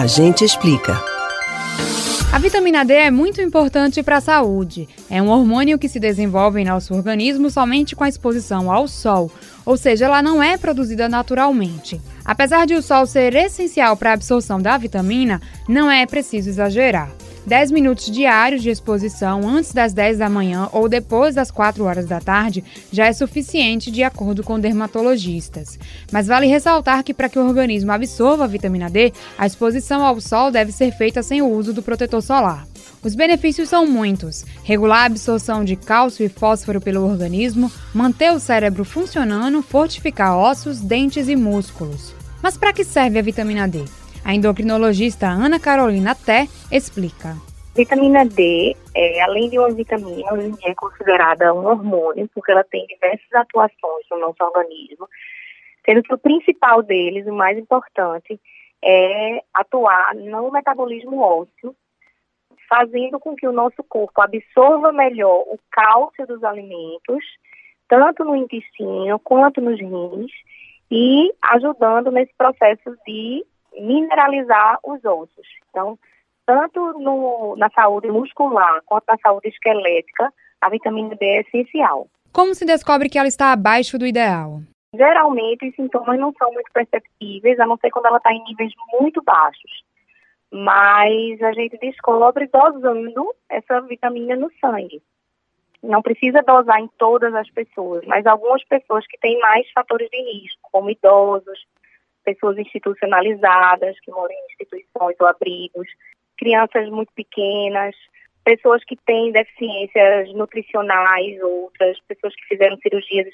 [0.00, 0.98] A gente explica.
[2.32, 4.88] A vitamina D é muito importante para a saúde.
[5.10, 9.30] É um hormônio que se desenvolve em nosso organismo somente com a exposição ao sol,
[9.62, 12.00] ou seja, ela não é produzida naturalmente.
[12.24, 17.10] Apesar de o sol ser essencial para a absorção da vitamina, não é preciso exagerar.
[17.46, 22.06] 10 minutos diários de exposição antes das 10 da manhã ou depois das 4 horas
[22.06, 22.62] da tarde
[22.92, 25.78] já é suficiente, de acordo com dermatologistas.
[26.12, 30.20] Mas vale ressaltar que, para que o organismo absorva a vitamina D, a exposição ao
[30.20, 32.66] sol deve ser feita sem o uso do protetor solar.
[33.02, 38.40] Os benefícios são muitos: regular a absorção de cálcio e fósforo pelo organismo, manter o
[38.40, 42.14] cérebro funcionando, fortificar ossos, dentes e músculos.
[42.42, 43.84] Mas para que serve a vitamina D?
[44.30, 47.34] A endocrinologista Ana Carolina Té explica.
[47.74, 50.30] Vitamina D, é, além de uma vitamina,
[50.62, 55.08] é considerada um hormônio, porque ela tem diversas atuações no nosso organismo,
[55.84, 58.40] sendo que o principal deles, o mais importante,
[58.80, 61.74] é atuar no metabolismo ósseo,
[62.68, 67.24] fazendo com que o nosso corpo absorva melhor o cálcio dos alimentos,
[67.88, 70.30] tanto no intestino quanto nos rins,
[70.88, 73.44] e ajudando nesse processo de
[73.78, 75.46] mineralizar os ossos.
[75.70, 75.98] Então,
[76.46, 82.08] tanto no, na saúde muscular quanto na saúde esquelética, a vitamina D é essencial.
[82.32, 84.60] Como se descobre que ela está abaixo do ideal?
[84.94, 88.72] Geralmente, os sintomas não são muito perceptíveis, a não ser quando ela está em níveis
[89.00, 89.84] muito baixos.
[90.52, 95.00] Mas a gente descobre dosando essa vitamina no sangue.
[95.82, 100.20] Não precisa dosar em todas as pessoas, mas algumas pessoas que têm mais fatores de
[100.20, 101.64] risco, como idosos,
[102.24, 105.88] pessoas institucionalizadas, que moram em instituições ou abrigos,
[106.38, 107.94] crianças muito pequenas,
[108.44, 113.28] pessoas que têm deficiências nutricionais, outras pessoas que fizeram cirurgias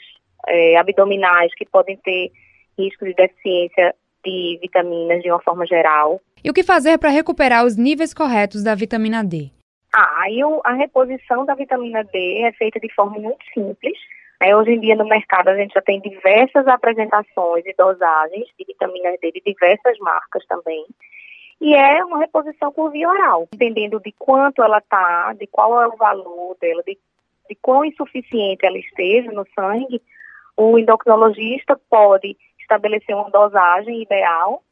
[0.49, 2.31] é, abdominais, que podem ter
[2.79, 6.21] risco de deficiência de vitaminas de uma forma geral.
[6.45, 9.51] E o que fazer para recuperar os níveis corretos da vitamina D?
[9.95, 13.97] Ah, aí a reposição da vitamina D é feita de forma muito simples.
[14.41, 14.55] Né?
[14.55, 19.19] Hoje em dia no mercado a gente já tem diversas apresentações e dosagens de vitaminas
[19.21, 20.85] D de diversas marcas também.
[21.61, 25.87] E é uma reposição por via oral, dependendo de quanto ela está, de qual é
[25.87, 26.99] o valor dela, de,
[27.49, 30.03] de quão insuficiente ela esteja no sangue,
[30.57, 34.63] o endocrinologista pode estabelecer uma dosagem ideal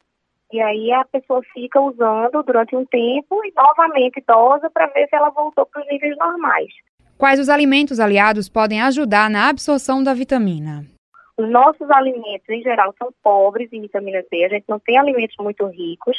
[0.51, 5.15] e aí a pessoa fica usando durante um tempo e novamente dosa para ver se
[5.15, 6.71] ela voltou para os níveis normais.
[7.17, 10.85] Quais os alimentos aliados podem ajudar na absorção da vitamina?
[11.37, 14.43] Os nossos alimentos, em geral, são pobres em vitamina D.
[14.43, 16.17] A gente não tem alimentos muito ricos,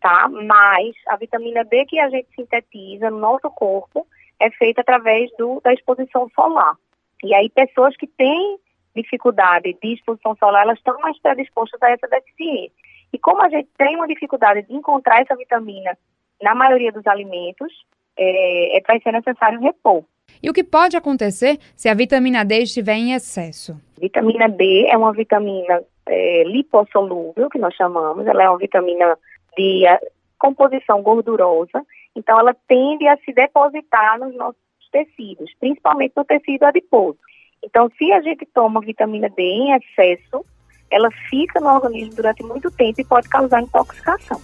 [0.00, 0.28] tá?
[0.28, 4.06] Mas a vitamina D que a gente sintetiza no nosso corpo
[4.38, 6.76] é feita através do, da exposição solar.
[7.24, 8.58] E aí, pessoas que têm
[8.94, 12.72] dificuldade de exposição solar, elas estão mais predispostas a essa deficiência.
[13.12, 15.98] E como a gente tem uma dificuldade de encontrar essa vitamina
[16.40, 17.72] na maioria dos alimentos,
[18.16, 20.04] é, é vai ser necessário repor.
[20.42, 23.78] E o que pode acontecer se a vitamina D estiver em excesso?
[24.00, 29.18] Vitamina D é uma vitamina é, lipossolúvel, que nós chamamos, ela é uma vitamina
[29.56, 30.00] de a,
[30.38, 31.84] composição gordurosa,
[32.16, 37.18] então ela tende a se depositar nos nossos tecidos, principalmente no tecido adiposo.
[37.62, 40.44] Então, se a gente toma vitamina D em excesso,
[40.90, 44.40] ela fica no organismo durante muito tempo e pode causar intoxicação.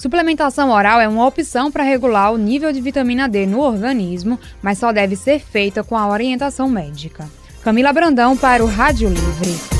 [0.00, 4.78] Suplementação oral é uma opção para regular o nível de vitamina D no organismo, mas
[4.78, 7.28] só deve ser feita com a orientação médica.
[7.62, 9.79] Camila Brandão para o Rádio Livre.